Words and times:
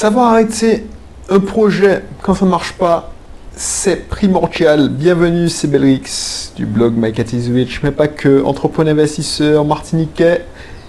Savoir 0.00 0.32
arrêter 0.32 0.86
un 1.28 1.40
projet 1.40 2.02
quand 2.22 2.32
ça 2.32 2.46
ne 2.46 2.50
marche 2.50 2.72
pas, 2.72 3.12
c'est 3.54 4.08
primordial. 4.08 4.88
Bienvenue, 4.88 5.50
c'est 5.50 5.68
Belrix 5.68 6.54
du 6.56 6.64
blog 6.64 6.94
My 6.96 7.12
Cat 7.12 7.24
is 7.34 7.50
mais 7.82 7.90
pas 7.90 8.08
que. 8.08 8.42
Entrepreneur 8.42 8.94
investisseur 8.94 9.62
martiniquais 9.66 10.46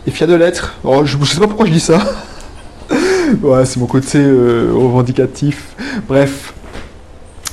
et 0.08 0.12
fier 0.12 0.28
de 0.30 0.36
l'être. 0.36 0.76
Oh, 0.86 1.04
je 1.04 1.18
ne 1.18 1.26
sais 1.26 1.42
pas 1.42 1.48
pourquoi 1.48 1.66
je 1.66 1.74
dis 1.74 1.82
ça. 1.82 2.00
ouais, 3.44 3.66
c'est 3.66 3.82
mon 3.82 3.86
côté 3.86 4.18
euh, 4.18 4.72
revendicatif. 4.74 5.76
Bref, 6.08 6.54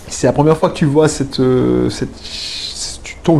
c'est 0.06 0.28
la 0.28 0.32
première 0.32 0.56
fois 0.56 0.70
que 0.70 0.76
tu 0.76 0.84
vois 0.84 1.08
cette, 1.08 1.40
euh, 1.40 1.90
cette 1.90 2.14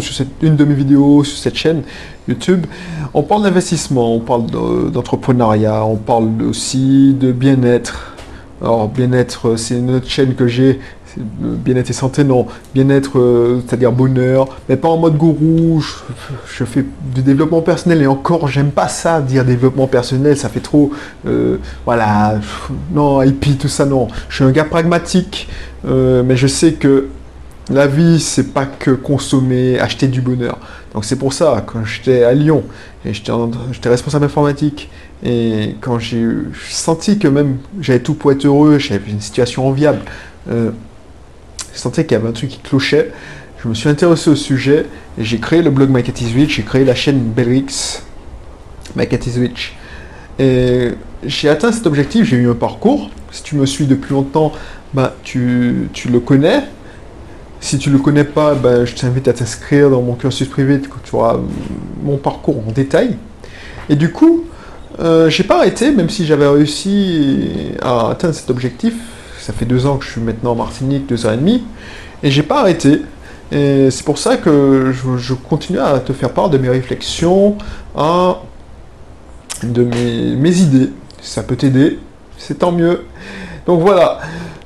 sur 0.01 0.15
cette, 0.15 0.29
une 0.43 0.57
de 0.57 0.65
mes 0.65 0.75
vidéos 0.75 1.25
sur 1.25 1.39
cette 1.39 1.57
chaîne 1.57 1.83
YouTube, 2.29 2.67
on 3.15 3.23
parle 3.23 3.43
d'investissement, 3.43 4.15
on 4.15 4.21
parle 4.21 4.47
d'entrepreneuriat, 4.93 5.85
on 5.85 5.97
parle 5.97 6.43
aussi 6.43 7.15
de 7.19 7.33
bien-être. 7.33 8.15
Alors 8.61 8.89
bien-être, 8.89 9.57
c'est 9.57 9.79
une 9.79 9.95
autre 9.95 10.09
chaîne 10.09 10.35
que 10.35 10.47
j'ai, 10.47 10.81
bien-être 11.17 11.91
et 11.91 11.95
santé, 11.95 12.25
non, 12.25 12.47
bien-être, 12.75 13.19
euh, 13.19 13.63
c'est-à-dire 13.67 13.93
bonheur, 13.93 14.49
mais 14.69 14.77
pas 14.77 14.89
en 14.89 14.99
mode 14.99 15.17
gourou, 15.17 15.83
je, 16.47 16.65
fais 16.65 16.85
du 17.15 17.23
développement 17.23 17.63
personnel 17.63 18.03
et 18.03 18.07
encore, 18.07 18.49
j'aime 18.49 18.71
pas 18.71 18.89
ça, 18.89 19.21
dire 19.21 19.45
développement 19.45 19.87
personnel, 19.87 20.37
ça 20.37 20.49
fait 20.49 20.61
trop, 20.61 20.91
euh, 21.27 21.59
voilà, 21.85 22.41
non, 22.93 23.23
hippie, 23.23 23.57
tout 23.57 23.69
ça, 23.69 23.87
non. 23.87 24.09
Je 24.29 24.37
suis 24.37 24.45
un 24.45 24.51
gars 24.51 24.65
pragmatique, 24.65 25.49
euh, 25.87 26.23
mais 26.25 26.37
je 26.37 26.47
sais 26.47 26.73
que 26.73 27.09
la 27.71 27.87
vie, 27.87 28.21
c'est 28.21 28.53
pas 28.53 28.67
que 28.67 28.91
consommer, 28.91 29.79
acheter 29.79 30.09
du 30.09 30.21
bonheur. 30.21 30.59
Donc 30.95 31.05
c'est 31.05 31.17
pour 31.17 31.33
ça, 31.33 31.63
quand 31.67 31.85
j'étais 31.85 32.25
à 32.25 32.33
Lyon, 32.33 32.65
et 33.05 33.13
j'étais 33.13 33.89
responsable 33.89 34.25
informatique, 34.25 34.89
et 35.23 35.77
quand 35.81 35.99
j'ai 35.99 36.27
senti 36.71 37.19
que 37.19 37.29
même 37.29 37.59
j'avais 37.81 38.01
tout 38.01 38.15
pour 38.15 38.33
être 38.33 38.45
heureux, 38.47 38.79
j'avais 38.79 39.11
une 39.11 39.21
situation 39.21 39.67
enviable, 39.67 40.01
euh, 40.51 40.71
je 41.75 41.79
sentais 41.79 42.05
qu'il 42.05 42.13
y 42.13 42.21
avait 42.21 42.29
un 42.29 42.33
truc 42.33 42.51
qui 42.51 42.59
clochait, 42.59 43.13
je 43.63 43.69
me 43.69 43.75
suis 43.75 43.89
intéressé 43.89 44.31
au 44.31 44.37
sujet, 44.37 44.87
et 45.19 45.25
j'ai 45.25 45.39
créé 45.39 45.63
le 45.63 45.71
blog 45.71 45.91
My 45.91 46.03
j'ai 46.49 46.63
créé 46.63 46.85
la 46.85 46.95
chaîne 46.95 47.19
Belrix, 47.19 48.03
My 48.97 49.07
Et 50.39 50.89
j'ai 51.25 51.49
atteint 51.49 51.73
cet 51.73 51.87
objectif, 51.87 52.25
j'ai 52.25 52.37
eu 52.37 52.49
un 52.49 52.55
parcours. 52.55 53.11
Si 53.31 53.43
tu 53.43 53.57
me 53.57 53.67
suis 53.67 53.87
depuis 53.87 54.15
longtemps, 54.15 54.53
bah, 54.95 55.15
tu 55.23 55.91
le 56.11 56.21
connais, 56.21 56.63
si 57.61 57.79
tu 57.79 57.91
ne 57.91 57.97
le 57.97 58.01
connais 58.01 58.25
pas, 58.25 58.55
ben, 58.55 58.85
je 58.85 58.95
t'invite 58.95 59.29
à 59.29 59.33
t'inscrire 59.33 59.91
dans 59.91 60.03
mon 60.03 60.15
cursus 60.15 60.49
privé, 60.49 60.81
tu 60.81 61.17
auras 61.17 61.39
mon 62.03 62.17
parcours 62.17 62.63
en 62.67 62.73
détail. 62.73 63.17
Et 63.89 63.97
du 63.97 64.13
coup, 64.13 64.45
euh, 65.01 65.29
j'ai 65.29 65.45
pas 65.45 65.59
arrêté, 65.59 65.91
même 65.91 66.09
si 66.09 66.27
j'avais 66.27 66.47
réussi 66.47 67.73
à 67.83 68.11
atteindre 68.11 68.35
cet 68.35 68.51
objectif. 68.51 68.95
Ça 69.41 69.53
fait 69.53 69.65
deux 69.65 69.87
ans 69.87 69.97
que 69.97 70.05
je 70.05 70.11
suis 70.11 70.21
maintenant 70.21 70.53
en 70.53 70.57
Martinique, 70.57 71.07
deux 71.07 71.27
ans 71.27 71.33
et 71.33 71.37
demi, 71.37 71.65
et 72.23 72.31
j'ai 72.31 72.43
pas 72.43 72.61
arrêté. 72.61 73.03
Et 73.51 73.91
c'est 73.91 74.05
pour 74.05 74.19
ça 74.19 74.37
que 74.37 74.93
je, 74.93 75.33
continue 75.33 75.79
à 75.79 75.99
te 76.01 76.13
faire 76.13 76.31
part 76.31 76.51
de 76.51 76.59
mes 76.59 76.69
réflexions, 76.69 77.57
de 77.97 79.85
mes, 79.85 80.37
mes 80.37 80.59
idées. 80.59 80.91
Ça 81.23 81.43
peut 81.43 81.57
t'aider, 81.57 81.99
c'est 82.37 82.59
tant 82.59 82.73
mieux. 82.73 83.05
Donc 83.67 83.81
voilà. 83.81 84.21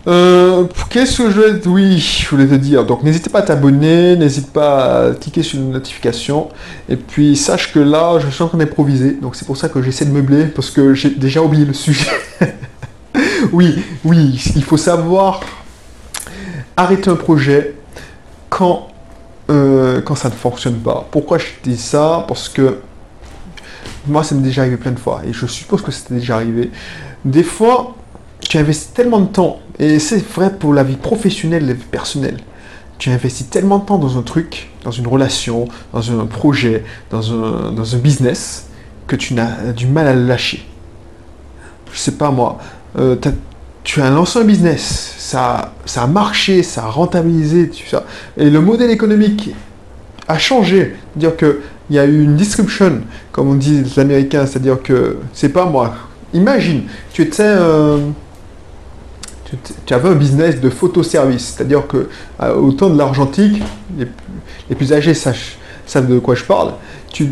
Euh, 0.08 0.64
qu'est-ce 0.91 1.19
que 1.19 1.31
je 1.31 1.41
vais... 1.41 1.67
Oui, 1.69 1.98
je 1.98 2.28
voulais 2.28 2.47
te 2.47 2.55
dire. 2.55 2.84
Donc 2.84 3.03
n'hésite 3.03 3.28
pas 3.28 3.41
à 3.41 3.42
t'abonner, 3.42 4.17
n'hésite 4.17 4.53
pas 4.53 5.09
à 5.09 5.11
cliquer 5.12 5.42
sur 5.42 5.59
une 5.59 5.70
notification. 5.70 6.48
Et 6.89 6.97
puis 6.97 7.36
sache 7.36 7.72
que 7.72 7.78
là, 7.78 8.19
je 8.19 8.28
suis 8.28 8.42
en 8.42 8.48
train 8.48 8.59
d'improviser. 8.59 9.12
Donc 9.12 9.36
c'est 9.36 9.44
pour 9.44 9.56
ça 9.56 9.69
que 9.69 9.81
j'essaie 9.83 10.05
de 10.05 10.11
meubler, 10.11 10.47
parce 10.47 10.70
que 10.70 10.94
j'ai 10.94 11.11
déjà 11.11 11.42
oublié 11.42 11.64
le 11.64 11.72
sujet. 11.72 12.11
oui, 13.53 13.84
oui, 14.05 14.53
il 14.56 14.64
faut 14.64 14.77
savoir 14.77 15.41
arrêter 16.77 17.11
un 17.11 17.16
projet 17.16 17.75
quand, 18.48 18.89
euh, 19.50 20.00
quand 20.00 20.16
ça 20.16 20.28
ne 20.28 20.34
fonctionne 20.34 20.78
pas. 20.78 21.06
Pourquoi 21.11 21.38
je 21.38 21.47
dis 21.62 21.76
ça? 21.76 22.25
Parce 22.26 22.49
que 22.49 22.78
moi, 24.06 24.25
ça 24.25 24.34
m'est 24.34 24.43
déjà 24.43 24.62
arrivé 24.62 24.76
plein 24.76 24.91
de 24.91 24.99
fois. 24.99 25.22
Et 25.26 25.32
je 25.32 25.47
suppose 25.47 25.82
que 25.82 25.93
c'était 25.93 26.15
déjà 26.15 26.37
arrivé. 26.37 26.71
Des 27.25 27.44
fois, 27.44 27.94
tu 28.48 28.58
investis 28.58 28.92
tellement 28.92 29.20
de 29.20 29.26
temps, 29.26 29.60
et 29.78 29.98
c'est 29.98 30.25
vrai 30.26 30.53
pour 30.54 30.75
la 30.75 30.82
vie 30.82 30.97
professionnelle 30.97 31.64
et 31.64 31.69
la 31.69 31.72
vie 31.75 31.84
personnelle. 31.91 32.38
Tu 32.98 33.10
investis 33.10 33.48
tellement 33.48 33.78
de 33.78 33.86
temps 33.86 33.98
dans 33.98 34.19
un 34.19 34.22
truc, 34.22 34.70
dans 34.84 34.91
une 34.91 35.06
relation, 35.06 35.66
dans 35.92 36.20
un 36.20 36.26
projet, 36.26 36.84
dans 37.10 37.32
un, 37.32 37.72
dans 37.72 37.94
un 37.94 37.98
business, 37.98 38.69
que 39.06 39.16
tu 39.16 39.34
n'as 39.34 39.72
du 39.72 39.86
mal 39.86 40.06
à 40.06 40.14
le 40.14 40.26
lâcher. 40.26 40.66
Je 41.92 41.98
sais 41.98 42.12
pas 42.12 42.31
moi, 42.31 42.58
euh, 42.98 43.16
tu 43.84 44.00
as 44.00 44.10
lancé 44.10 44.38
un 44.38 44.44
business, 44.44 45.14
ça, 45.19 45.75
ça 45.84 46.04
a 46.04 46.06
marché, 46.06 46.62
ça 46.62 46.84
a 46.84 46.88
rentabilisé, 46.88 47.69
tu 47.70 47.86
sais, 47.86 47.98
et 48.36 48.48
le 48.48 48.60
modèle 48.60 48.91
économique 48.91 49.50
a 50.28 50.38
changé. 50.38 50.97
C'est-à-dire 51.12 51.36
qu'il 51.36 51.97
y 51.97 51.98
a 51.98 52.04
eu 52.04 52.22
une 52.22 52.36
description, 52.36 53.00
comme 53.32 53.48
on 53.48 53.54
dit 53.54 53.82
les 53.82 53.98
Américains, 53.98 54.47
c'est-à-dire 54.47 54.81
que 54.82 55.19
c'est 55.32 55.48
pas 55.48 55.66
moi. 55.66 55.94
Imagine, 56.34 56.84
tu 57.12 57.22
étais. 57.22 57.42
Euh, 57.42 57.98
tu 59.86 59.94
avais 59.94 60.08
un 60.08 60.14
business 60.14 60.60
de 60.60 60.70
photoservice, 60.70 61.54
c'est-à-dire 61.54 61.86
que 61.86 62.08
euh, 62.40 62.54
au 62.54 62.72
temps 62.72 62.90
de 62.90 62.98
l'argentique, 62.98 63.62
les, 63.96 64.74
plus 64.74 64.92
âgés 64.92 65.14
savent, 65.14 66.06
de 66.06 66.18
quoi 66.18 66.34
je 66.34 66.44
parle, 66.44 66.74
tu, 67.10 67.30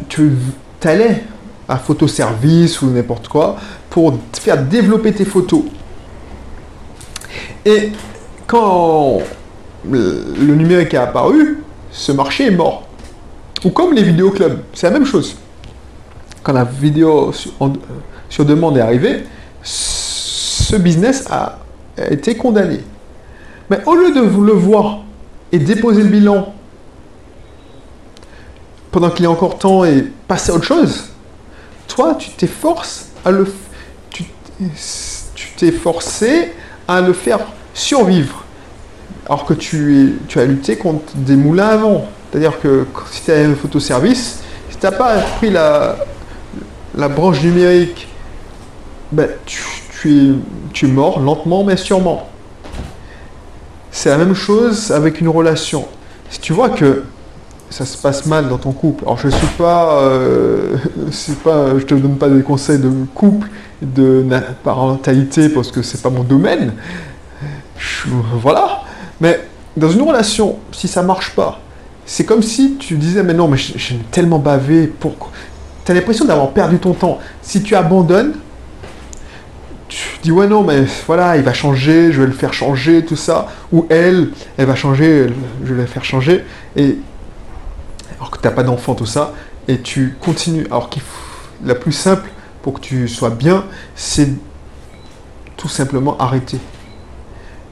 allais 0.84 1.22
à 1.69 1.76
photoservice 1.76 2.82
ou 2.82 2.91
n'importe 2.91 3.28
quoi 3.28 3.56
pour 3.88 4.19
te 4.32 4.38
faire 4.38 4.62
développer 4.62 5.12
tes 5.12 5.25
photos. 5.25 5.62
Et 7.64 7.92
quand 8.47 9.20
le 9.88 10.54
numérique 10.54 10.94
est 10.94 10.98
apparu, 10.98 11.62
ce 11.91 12.12
marché 12.12 12.47
est 12.47 12.50
mort. 12.50 12.87
Ou 13.64 13.70
comme 13.70 13.92
les 13.92 14.02
vidéoclubs, 14.02 14.60
c'est 14.72 14.87
la 14.87 14.92
même 14.92 15.06
chose. 15.06 15.37
Quand 16.42 16.52
la 16.52 16.64
vidéo 16.64 17.32
sur, 17.32 17.52
sur 18.28 18.44
demande 18.44 18.78
est 18.78 18.81
arrivée, 18.81 19.25
ce 19.62 20.76
business 20.76 21.26
a 21.31 21.58
a 21.97 22.11
été 22.11 22.37
condamné. 22.37 22.81
Mais 23.69 23.81
au 23.87 23.95
lieu 23.95 24.12
de 24.12 24.21
le 24.21 24.53
voir 24.53 25.01
et 25.53 25.59
déposer 25.59 26.03
le 26.03 26.09
bilan 26.09 26.53
pendant 28.91 29.11
qu'il 29.11 29.27
a 29.27 29.31
encore 29.31 29.59
temps 29.59 29.84
et 29.84 30.05
passer 30.27 30.50
à 30.50 30.55
autre 30.55 30.65
chose, 30.65 31.11
toi, 31.87 32.15
tu 32.15 32.31
t'efforces 32.31 33.06
à 33.25 33.31
le, 33.31 33.53
tu, 34.11 34.25
t'es 35.56 35.73
forcé 35.73 36.53
à 36.89 37.00
le 37.00 37.12
faire 37.12 37.41
survivre. 37.75 38.45
Alors 39.27 39.45
que 39.45 39.55
tu, 39.55 40.19
tu 40.29 40.41
as 40.41 40.45
lutté 40.45 40.77
contre 40.77 41.15
des 41.15 41.37
moulins 41.37 41.69
avant. 41.69 42.09
C'est-à-dire 42.31 42.61
que 42.61 42.87
si 43.11 43.23
tu 43.23 43.33
as 43.33 43.39
un 43.39 43.55
photoservice, 43.55 44.41
si 44.71 44.77
tu 44.77 44.84
n'as 44.84 44.93
pas 44.93 45.19
pris 45.37 45.50
la, 45.50 45.97
la 46.97 47.09
branche 47.09 47.43
numérique, 47.43 48.09
ben, 49.12 49.29
tu, 49.47 49.61
tu 50.72 50.87
mort 50.87 51.21
lentement 51.21 51.65
mais 51.65 51.77
sûrement. 51.77 52.28
C'est 53.91 54.11
la 54.11 54.19
même 54.19 54.34
chose 54.34 54.93
avec 54.93 55.21
une 55.21 55.28
relation. 55.28 55.87
Si 56.31 56.41
tu 56.41 56.53
vois 56.53 56.71
que 56.71 57.05
ça 57.71 57.84
se 57.84 57.97
passe 57.99 58.27
mal 58.27 58.49
dans 58.49 58.59
ton 58.59 58.72
couple, 58.72 59.05
alors 59.05 59.19
je 59.19 59.28
suis 59.28 59.47
pas, 59.59 60.00
euh, 60.03 60.77
je 61.11 61.84
te 61.84 61.94
donne 61.94 62.16
pas 62.16 62.28
des 62.28 62.43
conseils 62.43 62.78
de 62.78 62.91
couple, 63.15 63.49
de 63.83 64.25
parentalité 64.62 65.49
parce 65.49 65.71
que 65.71 65.83
c'est 65.83 66.00
pas 66.03 66.11
mon 66.11 66.22
domaine. 66.22 66.72
voilà. 68.41 68.82
Mais 69.21 69.41
dans 69.77 69.91
une 69.91 70.03
relation, 70.03 70.56
si 70.72 70.88
ça 70.88 71.03
marche 71.03 71.34
pas, 71.34 71.61
c'est 72.06 72.25
comme 72.25 72.43
si 72.43 72.77
tu 72.77 72.94
disais 72.97 73.22
mais 73.22 73.34
non 73.34 73.49
mais 73.49 73.56
j'ai 73.56 73.97
tellement 74.11 74.38
bavé, 74.38 74.87
pourquoi? 74.87 75.31
Tu 75.84 75.93
as 75.93 75.94
l'impression 75.94 76.25
d'avoir 76.25 76.50
perdu 76.50 76.78
ton 76.78 76.93
temps. 76.93 77.19
Si 77.43 77.62
tu 77.62 77.75
abandonnes, 77.75 78.34
dis 80.22 80.32
ouais 80.32 80.47
non 80.47 80.62
mais 80.62 80.84
voilà 81.06 81.36
il 81.36 81.42
va 81.42 81.53
changer, 81.53 82.12
je 82.12 82.20
vais 82.20 82.26
le 82.26 82.32
faire 82.32 82.52
changer, 82.52 83.05
tout 83.05 83.17
ça, 83.17 83.49
ou 83.72 83.87
elle, 83.88 84.31
elle 84.56 84.67
va 84.67 84.75
changer, 84.75 85.28
je 85.64 85.75
vais 85.75 85.82
la 85.82 85.87
faire 85.87 86.05
changer, 86.05 86.44
et 86.76 86.99
alors 88.20 88.31
que 88.31 88.38
tu 88.38 88.46
n'as 88.46 88.52
pas 88.52 88.62
d'enfant, 88.62 88.94
tout 88.94 89.06
ça, 89.06 89.32
et 89.67 89.78
tu 89.78 90.17
continues. 90.20 90.67
Alors 90.67 90.90
qu'il 90.90 91.02
la 91.64 91.75
plus 91.75 91.93
simple 91.93 92.28
pour 92.62 92.75
que 92.75 92.81
tu 92.81 93.08
sois 93.08 93.31
bien, 93.31 93.64
c'est 93.94 94.28
tout 95.56 95.69
simplement 95.69 96.19
arrêter. 96.19 96.58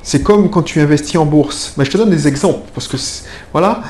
C'est 0.02 0.22
comme 0.22 0.48
quand 0.50 0.62
tu 0.62 0.80
investis 0.80 1.16
en 1.16 1.26
bourse. 1.26 1.74
Mais 1.76 1.84
je 1.84 1.90
te 1.90 1.98
donne 1.98 2.10
des 2.10 2.26
exemples, 2.26 2.66
parce 2.74 2.88
que 2.88 2.96
voilà, 3.52 3.82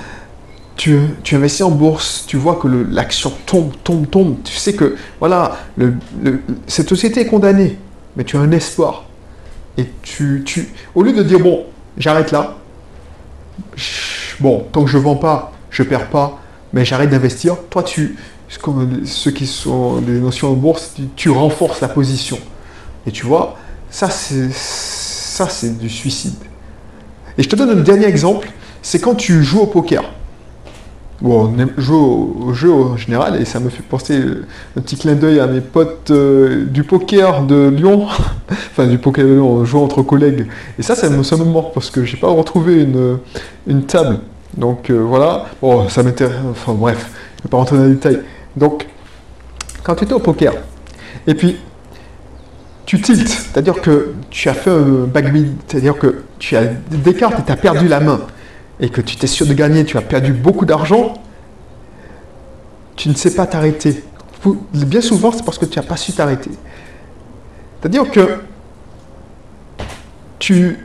tu, 0.76 0.98
tu, 1.22 1.36
investis 1.36 1.62
en 1.62 1.70
bourse, 1.70 2.24
tu 2.26 2.36
vois 2.36 2.56
que 2.56 2.66
l'action 2.66 3.32
tombe, 3.46 3.72
tombe, 3.84 4.10
tombe. 4.10 4.36
Tu 4.42 4.54
sais 4.56 4.72
que 4.72 4.96
voilà, 5.20 5.58
cette 6.66 6.88
société 6.88 7.20
est 7.20 7.26
condamnée 7.26 7.78
mais 8.16 8.24
tu 8.24 8.36
as 8.36 8.40
un 8.40 8.52
espoir. 8.52 9.04
Et 9.76 9.86
tu, 10.02 10.42
tu 10.44 10.68
au 10.94 11.02
lieu 11.02 11.12
de 11.12 11.22
dire, 11.22 11.40
bon, 11.40 11.64
j'arrête 11.96 12.32
là, 12.32 12.56
bon, 14.40 14.66
tant 14.72 14.84
que 14.84 14.90
je 14.90 14.98
ne 14.98 15.02
vends 15.02 15.16
pas, 15.16 15.52
je 15.70 15.82
ne 15.82 15.88
perds 15.88 16.08
pas, 16.08 16.40
mais 16.72 16.84
j'arrête 16.84 17.10
d'investir, 17.10 17.56
toi, 17.70 17.82
tu, 17.82 18.16
ceux 19.04 19.30
qui 19.30 19.46
sont 19.46 20.00
des 20.00 20.18
notions 20.20 20.50
en 20.50 20.54
bourse, 20.54 20.94
tu, 21.16 21.30
renforces 21.30 21.80
la 21.80 21.88
position. 21.88 22.38
Et 23.06 23.10
tu 23.10 23.26
vois, 23.26 23.56
Ça, 23.90 24.10
c'est 24.10 24.50
ça, 24.52 25.48
c'est 25.48 25.78
du 25.78 25.88
suicide. 25.88 26.34
Et 27.38 27.42
je 27.42 27.48
te 27.48 27.56
donne 27.56 27.70
un 27.70 27.82
dernier 27.82 28.06
exemple, 28.06 28.50
c'est 28.82 29.00
quand 29.00 29.14
tu 29.14 29.44
joues 29.44 29.60
au 29.60 29.66
poker. 29.66 30.02
Bon, 31.20 31.52
on 31.52 31.80
joue 31.80 32.36
au, 32.46 32.52
jeu 32.52 32.72
en 32.72 32.96
général 32.96 33.40
et 33.40 33.44
ça 33.44 33.58
me 33.58 33.70
fait 33.70 33.82
penser 33.82 34.20
euh, 34.20 34.46
un 34.76 34.80
petit 34.80 34.96
clin 34.96 35.14
d'œil 35.14 35.40
à 35.40 35.48
mes 35.48 35.60
potes 35.60 36.12
euh, 36.12 36.64
du 36.66 36.84
poker 36.84 37.42
de 37.42 37.68
Lyon. 37.68 38.06
enfin, 38.50 38.86
du 38.86 38.98
poker 38.98 39.24
de 39.24 39.32
Lyon, 39.32 39.50
on 39.50 39.64
joue 39.64 39.80
entre 39.80 40.02
collègues. 40.02 40.46
Et 40.78 40.82
ça, 40.82 40.94
ça 40.94 41.10
me, 41.10 41.24
ça 41.24 41.36
me 41.36 41.44
manque 41.44 41.74
parce 41.74 41.90
que 41.90 42.04
j'ai 42.04 42.16
pas 42.16 42.28
retrouvé 42.28 42.82
une, 42.82 43.18
une 43.66 43.82
table. 43.82 44.20
Donc 44.56 44.90
euh, 44.90 44.98
voilà, 44.98 45.46
bon, 45.60 45.88
ça 45.88 46.04
m'intéresse. 46.04 46.36
Enfin 46.52 46.72
bref, 46.72 47.10
je 47.38 47.42
vais 47.44 47.48
pas 47.48 47.56
rentrer 47.56 47.78
dans 47.78 47.84
les 47.84 47.94
détails. 47.94 48.20
Donc, 48.56 48.86
quand 49.82 49.96
tu 49.96 50.04
étais 50.04 50.14
au 50.14 50.20
poker, 50.20 50.52
et 51.26 51.34
puis 51.34 51.56
tu 52.86 53.00
tiltes, 53.00 53.28
c'est-à-dire 53.28 53.80
que 53.80 54.14
tu 54.30 54.48
as 54.48 54.54
fait 54.54 54.70
un 54.70 55.06
backbeat, 55.12 55.48
c'est-à-dire 55.66 55.98
que 55.98 56.22
tu 56.38 56.56
as 56.56 56.64
des 56.64 57.14
cartes 57.14 57.40
et 57.40 57.42
tu 57.44 57.50
as 57.50 57.56
perdu 57.56 57.88
la 57.88 57.98
main 57.98 58.20
et 58.80 58.88
que 58.88 59.00
tu 59.00 59.16
t'es 59.16 59.26
sûr 59.26 59.46
de 59.46 59.54
gagner, 59.54 59.84
tu 59.84 59.96
as 59.96 60.02
perdu 60.02 60.32
beaucoup 60.32 60.64
d'argent, 60.64 61.14
tu 62.96 63.08
ne 63.08 63.14
sais 63.14 63.34
pas 63.34 63.46
t'arrêter. 63.46 64.02
Bien 64.72 65.00
souvent, 65.00 65.32
c'est 65.32 65.44
parce 65.44 65.58
que 65.58 65.64
tu 65.64 65.78
n'as 65.78 65.84
pas 65.84 65.96
su 65.96 66.12
t'arrêter. 66.12 66.50
C'est-à-dire 67.80 68.10
que 68.10 68.40
tu, 70.38 70.78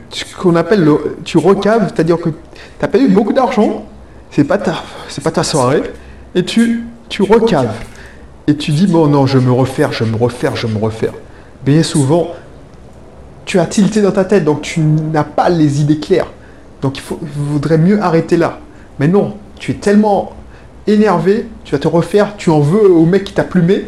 appelle 0.56 0.84
le, 0.84 1.16
tu 1.24 1.38
recaves, 1.38 1.92
c'est-à-dire 1.94 2.18
que 2.18 2.30
tu 2.30 2.84
as 2.84 2.88
perdu 2.88 3.08
beaucoup 3.08 3.32
d'argent, 3.32 3.86
c'est 4.30 4.44
pas 4.44 4.58
pas 4.58 5.30
ta 5.30 5.44
soirée, 5.44 5.82
et 6.34 6.44
tu, 6.44 6.84
tu 7.08 7.22
recaves. 7.22 7.74
Et 8.46 8.56
tu 8.56 8.72
dis, 8.72 8.86
bon 8.86 9.06
non, 9.06 9.26
je 9.26 9.38
me 9.38 9.52
refaire, 9.52 9.92
je 9.92 10.04
me 10.04 10.16
refaire, 10.16 10.56
je 10.56 10.66
me 10.66 10.78
refaire. 10.78 11.12
Bien 11.64 11.82
souvent, 11.82 12.28
tu 13.44 13.58
as 13.58 13.66
tilté 13.66 14.02
dans 14.02 14.12
ta 14.12 14.24
tête, 14.24 14.44
donc 14.44 14.62
tu 14.62 14.80
n'as 14.80 15.24
pas 15.24 15.48
les 15.48 15.80
idées 15.80 15.98
claires. 15.98 16.30
Donc 16.84 16.98
il, 16.98 17.00
faut, 17.00 17.18
vaudrait 17.22 17.78
mieux 17.78 18.02
arrêter 18.02 18.36
là. 18.36 18.58
Mais 19.00 19.08
non, 19.08 19.38
tu 19.58 19.70
es 19.70 19.74
tellement 19.74 20.34
énervé, 20.86 21.46
tu 21.64 21.72
vas 21.72 21.78
te 21.78 21.88
refaire, 21.88 22.36
tu 22.36 22.50
en 22.50 22.60
veux 22.60 22.90
au 22.90 23.06
mec 23.06 23.24
qui 23.24 23.32
t'a 23.32 23.42
plumé. 23.42 23.86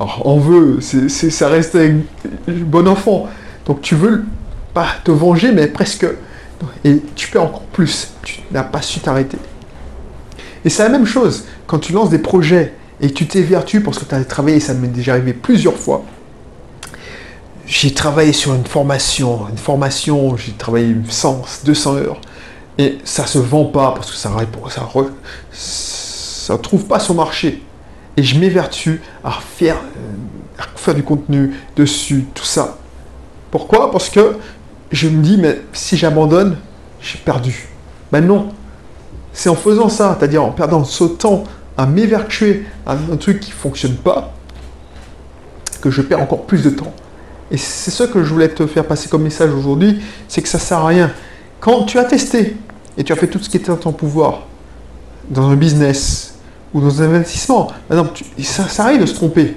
Alors, 0.00 0.26
en 0.26 0.38
veux, 0.38 0.80
c'est, 0.80 1.08
ça 1.08 1.46
reste 1.46 1.76
un 1.76 2.00
bon 2.48 2.88
enfant. 2.88 3.28
Donc 3.66 3.82
tu 3.82 3.94
veux 3.94 4.24
pas 4.74 4.88
te 5.04 5.12
venger, 5.12 5.52
mais 5.52 5.68
presque. 5.68 6.08
Et 6.84 7.00
tu 7.14 7.28
perds 7.28 7.44
encore 7.44 7.62
plus. 7.72 8.12
Tu 8.24 8.40
n'as 8.50 8.64
pas 8.64 8.82
su 8.82 8.98
t'arrêter. 8.98 9.38
Et 10.64 10.70
c'est 10.70 10.82
la 10.82 10.88
même 10.88 11.06
chose 11.06 11.44
quand 11.68 11.78
tu 11.78 11.92
lances 11.92 12.10
des 12.10 12.18
projets 12.18 12.72
et 13.00 13.12
tu 13.12 13.28
t'évertues 13.28 13.80
parce 13.80 14.00
que 14.00 14.06
tu 14.06 14.14
as 14.16 14.24
travaillé, 14.24 14.58
ça 14.58 14.74
m'est 14.74 14.88
déjà 14.88 15.12
arrivé 15.12 15.34
plusieurs 15.34 15.76
fois 15.76 16.04
j'ai 17.66 17.94
travaillé 17.94 18.32
sur 18.32 18.54
une 18.54 18.66
formation, 18.66 19.48
une 19.48 19.58
formation, 19.58 20.36
j'ai 20.36 20.52
travaillé 20.52 20.94
100, 21.08 21.42
200 21.64 21.96
heures, 21.96 22.20
et 22.78 22.98
ça 23.04 23.26
se 23.26 23.38
vend 23.38 23.66
pas 23.66 23.92
parce 23.92 24.10
que 24.10 24.16
ça 24.16 24.30
ça, 24.70 24.90
ça 25.52 26.58
trouve 26.58 26.84
pas 26.84 26.98
son 26.98 27.14
marché. 27.14 27.62
Et 28.16 28.22
je 28.22 28.38
m'évertue 28.38 29.00
à 29.24 29.32
faire, 29.32 29.76
euh, 29.76 30.62
à 30.62 30.64
faire 30.76 30.94
du 30.94 31.02
contenu 31.02 31.54
dessus, 31.74 32.26
tout 32.34 32.44
ça. 32.44 32.76
Pourquoi? 33.50 33.90
Parce 33.90 34.08
que 34.08 34.36
je 34.92 35.08
me 35.08 35.22
dis, 35.22 35.36
mais 35.38 35.60
si 35.72 35.96
j'abandonne, 35.96 36.58
j'ai 37.00 37.18
perdu. 37.18 37.68
Ben 38.12 38.20
non. 38.24 38.50
C'est 39.32 39.48
en 39.48 39.56
faisant 39.56 39.88
ça, 39.88 40.16
c'est-à-dire 40.18 40.44
en 40.44 40.52
perdant 40.52 40.84
ce 40.84 41.04
temps 41.04 41.44
à 41.76 41.86
m'évertuer 41.86 42.66
à 42.86 42.92
un 42.92 43.16
truc 43.16 43.40
qui 43.40 43.50
ne 43.50 43.56
fonctionne 43.56 43.96
pas, 43.96 44.32
que 45.80 45.90
je 45.90 46.02
perds 46.02 46.20
encore 46.20 46.46
plus 46.46 46.62
de 46.62 46.70
temps. 46.70 46.94
Et 47.50 47.56
c'est 47.56 47.90
ce 47.90 48.04
que 48.04 48.22
je 48.22 48.32
voulais 48.32 48.48
te 48.48 48.66
faire 48.66 48.84
passer 48.84 49.08
comme 49.08 49.22
message 49.22 49.52
aujourd'hui, 49.52 50.00
c'est 50.28 50.42
que 50.42 50.48
ça 50.48 50.58
ne 50.58 50.62
sert 50.62 50.78
à 50.78 50.86
rien. 50.86 51.10
Quand 51.60 51.84
tu 51.84 51.98
as 51.98 52.04
testé 52.04 52.56
et 52.96 53.04
tu 53.04 53.12
as 53.12 53.16
fait 53.16 53.26
tout 53.26 53.38
ce 53.38 53.48
qui 53.48 53.56
était 53.56 53.70
en 53.70 53.76
ton 53.76 53.92
pouvoir, 53.92 54.42
dans 55.28 55.48
un 55.48 55.56
business 55.56 56.34
ou 56.72 56.80
dans 56.80 57.02
un 57.02 57.06
investissement, 57.06 57.68
ça, 58.42 58.68
ça, 58.68 58.84
arrive 58.84 59.00
de 59.00 59.06
se 59.06 59.14
tromper. 59.14 59.56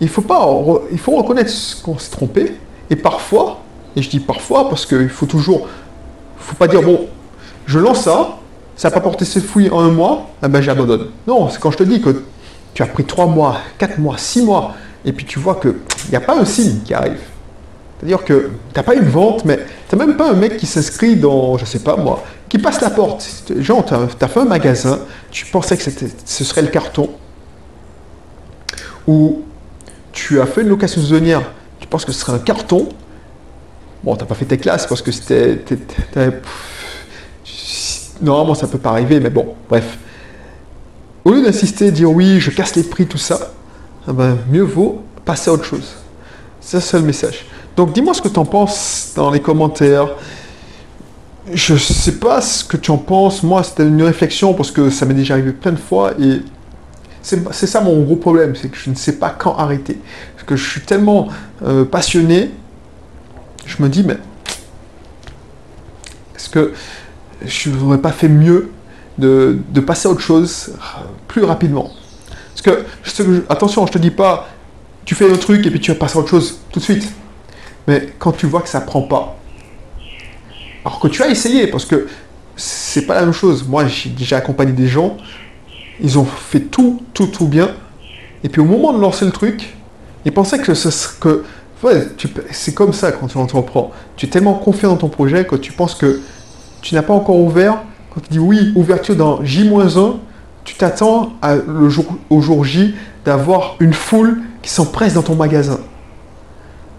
Il 0.00 0.08
faut, 0.08 0.22
pas, 0.22 0.48
il 0.92 0.98
faut 0.98 1.12
reconnaître 1.12 1.52
qu'on 1.82 1.98
s'est 1.98 2.10
trompé. 2.10 2.54
Et 2.90 2.96
parfois, 2.96 3.60
et 3.96 4.02
je 4.02 4.08
dis 4.08 4.20
parfois 4.20 4.68
parce 4.68 4.86
qu'il 4.86 5.08
faut 5.08 5.26
toujours, 5.26 5.66
faut 6.38 6.54
pas 6.54 6.68
dire 6.68 6.82
bon, 6.82 7.06
je 7.66 7.78
lance 7.78 8.04
ça, 8.04 8.38
ça 8.76 8.88
n'a 8.88 8.94
pas 8.94 9.00
porté 9.00 9.24
ses 9.24 9.40
fouilles 9.40 9.70
en 9.70 9.80
un 9.80 9.90
mois, 9.90 10.28
eh 10.44 10.48
ben 10.48 10.60
j'abandonne. 10.60 11.08
Non, 11.26 11.48
c'est 11.48 11.58
quand 11.58 11.70
je 11.70 11.78
te 11.78 11.82
dis 11.82 12.00
que 12.00 12.22
tu 12.74 12.82
as 12.82 12.86
pris 12.86 13.04
trois 13.04 13.26
mois, 13.26 13.58
quatre 13.76 13.98
mois, 13.98 14.16
six 14.16 14.42
mois 14.42 14.74
et 15.04 15.12
puis 15.12 15.24
tu 15.24 15.38
vois 15.38 15.56
qu'il 15.56 15.74
n'y 16.10 16.16
a 16.16 16.20
pas 16.20 16.38
un 16.38 16.44
signe 16.44 16.80
qui 16.84 16.94
arrive. 16.94 17.20
C'est-à-dire 17.98 18.24
que 18.24 18.50
tu 18.72 18.76
n'as 18.76 18.82
pas 18.82 18.94
une 18.94 19.08
vente, 19.08 19.44
mais 19.44 19.58
tu 19.88 19.96
n'as 19.96 20.06
même 20.06 20.16
pas 20.16 20.30
un 20.30 20.34
mec 20.34 20.56
qui 20.56 20.66
s'inscrit 20.66 21.16
dans, 21.16 21.58
je 21.58 21.64
sais 21.64 21.80
pas 21.80 21.96
moi, 21.96 22.24
qui 22.48 22.58
passe 22.58 22.80
la 22.80 22.90
porte. 22.90 23.26
Genre, 23.58 23.84
tu 23.84 23.94
as, 23.94 24.28
fait 24.28 24.40
un 24.40 24.44
magasin, 24.44 25.00
tu 25.30 25.46
pensais 25.46 25.76
que 25.76 25.82
ce 25.82 26.44
serait 26.44 26.62
le 26.62 26.68
carton, 26.68 27.10
ou 29.06 29.42
tu 30.12 30.40
as 30.40 30.46
fait 30.46 30.62
une 30.62 30.68
location 30.68 31.00
saisonnière, 31.00 31.42
tu 31.80 31.88
penses 31.88 32.04
que 32.04 32.12
ce 32.12 32.20
serait 32.20 32.34
un 32.34 32.38
carton. 32.38 32.88
Bon, 34.04 34.14
tu 34.14 34.20
n'as 34.20 34.26
pas 34.26 34.36
fait 34.36 34.44
tes 34.44 34.58
classes 34.58 34.86
parce 34.86 35.02
que 35.02 35.10
c'était. 35.10 35.60
Normalement, 38.20 38.54
ça 38.54 38.66
peut 38.66 38.78
pas 38.78 38.90
arriver, 38.90 39.18
mais 39.20 39.30
bon, 39.30 39.54
bref. 39.68 39.98
Au 41.24 41.32
lieu 41.32 41.42
d'insister, 41.42 41.90
dire 41.90 42.10
oui, 42.10 42.40
je 42.40 42.50
casse 42.50 42.76
les 42.76 42.84
prix, 42.84 43.06
tout 43.06 43.18
ça, 43.18 43.52
ah 44.08 44.14
ben, 44.14 44.38
mieux 44.50 44.62
vaut 44.62 45.02
passer 45.26 45.50
à 45.50 45.52
autre 45.52 45.66
chose. 45.66 45.96
C'est 46.62 46.80
ça 46.80 46.98
le 46.98 47.04
message. 47.04 47.44
Donc 47.76 47.92
dis-moi 47.92 48.14
ce 48.14 48.22
que 48.22 48.28
tu 48.28 48.38
en 48.38 48.46
penses 48.46 49.12
dans 49.14 49.30
les 49.30 49.40
commentaires. 49.40 50.08
Je 51.52 51.74
ne 51.74 51.78
sais 51.78 52.12
pas 52.12 52.40
ce 52.40 52.64
que 52.64 52.78
tu 52.78 52.90
en 52.90 52.96
penses. 52.96 53.42
Moi, 53.42 53.62
c'était 53.62 53.86
une 53.86 54.02
réflexion 54.02 54.54
parce 54.54 54.70
que 54.70 54.88
ça 54.88 55.04
m'est 55.04 55.14
déjà 55.14 55.34
arrivé 55.34 55.52
plein 55.52 55.72
de 55.72 55.78
fois 55.78 56.12
et 56.18 56.40
c'est 57.20 57.66
ça 57.66 57.82
mon 57.82 58.00
gros 58.02 58.16
problème, 58.16 58.56
c'est 58.56 58.68
que 58.68 58.78
je 58.78 58.88
ne 58.88 58.94
sais 58.94 59.16
pas 59.16 59.28
quand 59.28 59.56
arrêter. 59.56 59.98
Parce 60.34 60.46
que 60.46 60.56
je 60.56 60.66
suis 60.66 60.80
tellement 60.80 61.28
euh, 61.62 61.84
passionné, 61.84 62.50
je 63.66 63.82
me 63.82 63.90
dis, 63.90 64.04
mais 64.04 64.16
est-ce 66.34 66.48
que 66.48 66.72
je 67.44 67.68
n'aurais 67.68 67.98
pas 67.98 68.12
fait 68.12 68.28
mieux 68.28 68.70
de, 69.18 69.58
de 69.68 69.80
passer 69.80 70.08
à 70.08 70.12
autre 70.12 70.22
chose 70.22 70.72
plus 71.26 71.44
rapidement? 71.44 71.90
Parce 72.62 73.22
que, 73.22 73.44
attention, 73.48 73.86
je 73.86 73.92
te 73.92 73.98
dis 73.98 74.10
pas, 74.10 74.48
tu 75.04 75.14
fais 75.14 75.30
un 75.30 75.36
truc 75.36 75.66
et 75.66 75.70
puis 75.70 75.80
tu 75.80 75.90
vas 75.90 75.96
passer 75.96 76.16
à 76.18 76.20
autre 76.20 76.30
chose 76.30 76.58
tout 76.70 76.80
de 76.80 76.84
suite. 76.84 77.12
Mais 77.86 78.08
quand 78.18 78.32
tu 78.32 78.46
vois 78.46 78.62
que 78.62 78.68
ça 78.68 78.80
prend 78.80 79.02
pas, 79.02 79.36
alors 80.84 81.00
que 81.00 81.08
tu 81.08 81.22
as 81.22 81.28
essayé, 81.28 81.68
parce 81.68 81.84
que 81.84 82.08
c'est 82.56 83.06
pas 83.06 83.14
la 83.14 83.22
même 83.22 83.32
chose. 83.32 83.66
Moi, 83.66 83.86
j'ai 83.86 84.10
déjà 84.10 84.38
accompagné 84.38 84.72
des 84.72 84.88
gens, 84.88 85.16
ils 86.00 86.18
ont 86.18 86.24
fait 86.24 86.60
tout, 86.60 87.02
tout, 87.14 87.26
tout 87.26 87.46
bien. 87.46 87.70
Et 88.44 88.48
puis 88.48 88.60
au 88.60 88.64
moment 88.64 88.92
de 88.92 89.00
lancer 89.00 89.24
le 89.24 89.32
truc, 89.32 89.74
ils 90.24 90.32
pensaient 90.32 90.58
que 90.58 90.74
ce 90.74 91.08
que 91.20 91.44
c'est 92.50 92.74
comme 92.74 92.92
ça 92.92 93.12
quand 93.12 93.28
tu 93.28 93.38
entreprends. 93.38 93.92
Tu 94.16 94.26
es 94.26 94.28
tellement 94.28 94.54
confiant 94.54 94.90
dans 94.90 94.96
ton 94.96 95.08
projet 95.08 95.46
que 95.46 95.56
tu 95.56 95.72
penses 95.72 95.94
que 95.94 96.20
tu 96.82 96.94
n'as 96.94 97.02
pas 97.02 97.14
encore 97.14 97.38
ouvert. 97.38 97.82
Quand 98.12 98.20
tu 98.20 98.30
dis 98.30 98.38
oui, 98.38 98.72
ouverture 98.74 99.14
dans 99.14 99.44
J-1, 99.44 100.16
tu 100.68 100.74
t'attends 100.74 101.32
au 102.28 102.40
jour 102.42 102.62
J 102.62 102.94
d'avoir 103.24 103.76
une 103.80 103.94
foule 103.94 104.42
qui 104.60 104.68
s'empresse 104.68 105.14
dans 105.14 105.22
ton 105.22 105.34
magasin. 105.34 105.80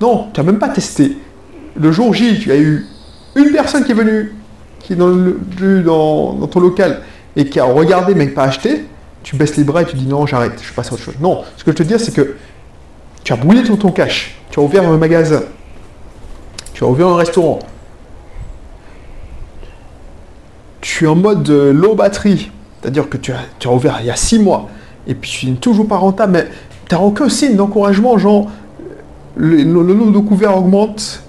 Non, 0.01 0.29
tu 0.33 0.39
n'as 0.39 0.45
même 0.47 0.57
pas 0.57 0.69
testé. 0.69 1.15
Le 1.79 1.91
jour 1.91 2.11
J, 2.15 2.39
tu 2.39 2.51
as 2.51 2.57
eu 2.57 2.87
une 3.35 3.51
personne 3.51 3.83
qui 3.83 3.91
est 3.91 3.95
venue, 3.95 4.33
qui 4.79 4.93
est 4.93 4.95
dans, 4.95 5.11
dans, 6.33 6.47
ton 6.47 6.59
local 6.59 7.01
et 7.35 7.45
qui 7.45 7.59
a 7.59 7.65
regardé 7.65 8.15
mais 8.15 8.25
pas 8.25 8.45
acheté. 8.45 8.85
Tu 9.21 9.35
baisses 9.35 9.55
les 9.55 9.63
bras 9.63 9.83
et 9.83 9.85
tu 9.85 9.95
dis 9.95 10.07
non, 10.07 10.25
j'arrête, 10.25 10.59
je 10.63 10.73
passe 10.73 10.89
à 10.89 10.93
autre 10.95 11.03
chose. 11.03 11.19
Non, 11.21 11.43
ce 11.55 11.63
que 11.63 11.69
je 11.69 11.75
te 11.75 11.83
dis, 11.83 11.93
c'est 11.99 12.13
que 12.13 12.37
tu 13.23 13.33
as 13.33 13.35
brûlé 13.35 13.61
tout 13.61 13.75
ton 13.75 13.91
cash, 13.91 14.35
tu 14.49 14.59
as 14.59 14.63
ouvert 14.63 14.89
un 14.89 14.97
magasin, 14.97 15.43
tu 16.73 16.83
as 16.83 16.87
ouvert 16.87 17.09
un 17.09 17.17
restaurant, 17.17 17.59
tu 20.81 21.05
es 21.05 21.07
en 21.07 21.15
mode 21.15 21.47
euh, 21.51 21.71
low 21.71 21.93
batterie, 21.93 22.49
c'est-à-dire 22.81 23.09
que 23.09 23.17
tu 23.17 23.31
as, 23.31 23.39
tu 23.59 23.67
ouvert 23.67 23.97
il 24.01 24.07
y 24.07 24.11
a 24.11 24.15
six 24.15 24.39
mois 24.39 24.69
et 25.07 25.15
puis 25.15 25.29
tu 25.29 25.47
n'es 25.47 25.57
toujours 25.57 25.87
pas 25.87 25.97
rentable, 25.97 26.33
mais 26.33 26.47
tu 26.87 26.95
n'as 26.95 27.01
aucun 27.01 27.29
signe 27.29 27.55
d'encouragement, 27.55 28.17
genre 28.17 28.49
le, 29.35 29.63
nombre 29.63 30.11
de 30.11 30.19
couverts 30.19 30.57
augmente 30.57 31.23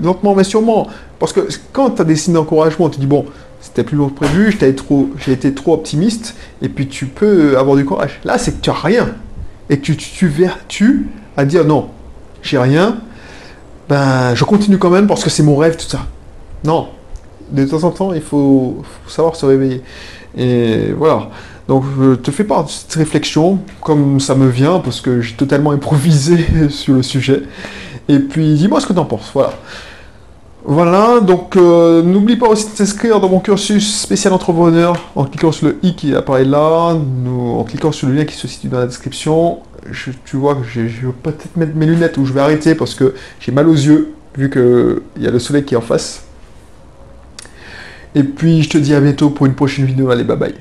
lentement 0.00 0.34
mais 0.34 0.44
sûrement. 0.44 0.88
Parce 1.18 1.32
que 1.32 1.48
quand 1.72 1.90
tu 1.90 2.02
as 2.02 2.04
des 2.04 2.16
signes 2.16 2.34
d'encouragement, 2.34 2.88
tu 2.88 3.00
dis 3.00 3.06
bon, 3.06 3.24
c'était 3.60 3.82
plus 3.82 3.96
long 3.96 4.08
que 4.08 4.14
prévu, 4.14 4.56
j'ai 4.58 4.74
trop, 4.74 5.08
été 5.26 5.52
trop 5.52 5.74
optimiste, 5.74 6.36
et 6.62 6.68
puis 6.68 6.86
tu 6.86 7.06
peux 7.06 7.58
avoir 7.58 7.76
du 7.76 7.84
courage. 7.84 8.20
Là, 8.24 8.38
c'est 8.38 8.52
que 8.52 8.60
tu 8.62 8.70
n'as 8.70 8.76
rien. 8.76 9.08
Et 9.70 9.78
que 9.78 9.82
tu, 9.82 9.96
tu, 9.96 10.28
vertus 10.28 11.06
à 11.36 11.44
dire 11.44 11.64
non, 11.64 11.88
j'ai 12.40 12.58
rien, 12.58 12.98
ben 13.88 14.34
je 14.34 14.44
continue 14.44 14.78
quand 14.78 14.90
même 14.90 15.06
parce 15.06 15.22
que 15.24 15.30
c'est 15.30 15.42
mon 15.42 15.56
rêve, 15.56 15.76
tout 15.76 15.88
ça. 15.88 16.06
Non. 16.64 16.88
De 17.50 17.64
temps 17.64 17.84
en 17.84 17.90
temps, 17.90 18.12
il 18.12 18.22
faut 18.22 18.82
savoir 19.06 19.36
se 19.36 19.44
réveiller. 19.44 19.82
Et 20.38 20.92
voilà. 20.96 21.28
Donc 21.66 21.84
je 22.00 22.14
te 22.14 22.30
fais 22.30 22.44
part 22.44 22.64
de 22.64 22.70
cette 22.70 22.94
réflexion 22.94 23.58
comme 23.82 24.20
ça 24.20 24.34
me 24.34 24.48
vient 24.48 24.78
parce 24.78 25.02
que 25.02 25.20
j'ai 25.20 25.34
totalement 25.34 25.72
improvisé 25.72 26.46
sur 26.70 26.94
le 26.94 27.02
sujet. 27.02 27.42
Et 28.08 28.20
puis 28.20 28.54
dis-moi 28.54 28.80
ce 28.80 28.86
que 28.86 28.94
t'en 28.94 29.04
penses. 29.04 29.30
Voilà. 29.34 29.52
Voilà, 30.64 31.20
donc 31.20 31.56
euh, 31.56 32.02
n'oublie 32.02 32.36
pas 32.36 32.48
aussi 32.48 32.68
de 32.68 32.74
t'inscrire 32.74 33.20
dans 33.20 33.28
mon 33.28 33.40
cursus 33.40 34.00
spécial 34.00 34.34
entrepreneur 34.34 34.96
en 35.14 35.24
cliquant 35.24 35.50
sur 35.50 35.68
le 35.68 35.78
i 35.82 35.94
qui 35.94 36.14
apparaît 36.14 36.44
là, 36.44 36.94
en 36.94 37.64
cliquant 37.64 37.90
sur 37.90 38.08
le 38.08 38.14
lien 38.14 38.24
qui 38.24 38.34
se 38.34 38.46
situe 38.48 38.68
dans 38.68 38.80
la 38.80 38.86
description. 38.86 39.60
tu 40.26 40.36
vois 40.36 40.56
que 40.56 40.64
je 40.64 40.80
vais 40.80 41.12
peut-être 41.22 41.56
mettre 41.56 41.74
mes 41.74 41.86
lunettes 41.86 42.18
ou 42.18 42.26
je 42.26 42.32
vais 42.32 42.40
arrêter 42.40 42.74
parce 42.74 42.94
que 42.94 43.14
j'ai 43.40 43.52
mal 43.52 43.66
aux 43.66 43.72
yeux 43.72 44.12
vu 44.36 44.50
qu'il 44.50 45.22
y 45.22 45.26
a 45.26 45.30
le 45.30 45.38
soleil 45.38 45.64
qui 45.64 45.74
est 45.74 45.78
en 45.78 45.82
face. 45.82 46.27
Et 48.14 48.22
puis 48.22 48.62
je 48.62 48.70
te 48.70 48.78
dis 48.78 48.94
à 48.94 49.00
bientôt 49.00 49.30
pour 49.30 49.46
une 49.46 49.54
prochaine 49.54 49.86
vidéo. 49.86 50.10
Allez, 50.10 50.24
bye 50.24 50.36
bye. 50.36 50.54